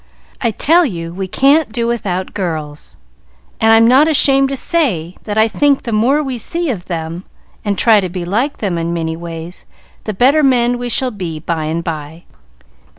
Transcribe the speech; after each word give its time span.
I 0.41 0.49
tell 0.49 0.83
you 0.83 1.13
we 1.13 1.27
can't 1.27 1.71
do 1.71 1.85
without 1.85 2.33
girls, 2.33 2.97
and 3.59 3.71
I'm 3.71 3.87
not 3.87 4.07
ashamed 4.07 4.49
to 4.49 4.57
say 4.57 5.15
that 5.25 5.37
I 5.37 5.47
think 5.47 5.83
the 5.83 5.91
more 5.91 6.23
we 6.23 6.39
see 6.39 6.71
of 6.71 6.85
them, 6.85 7.23
and 7.63 7.77
try 7.77 8.01
to 8.01 8.09
be 8.09 8.25
like 8.25 8.57
them 8.57 8.79
in 8.79 8.95
many 8.95 9.15
ways, 9.15 9.67
the 10.05 10.13
better 10.15 10.41
men 10.41 10.79
we 10.79 10.89
shall 10.89 11.11
be 11.11 11.37
by 11.39 11.65
and 11.65 11.83
by." 11.83 12.23